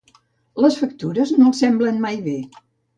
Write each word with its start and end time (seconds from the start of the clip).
Les 0.65 0.79
factures 0.79 1.35
no 1.37 1.47
els 1.53 1.63
semblen 1.67 2.05
mai 2.09 2.23
bé 2.29 2.39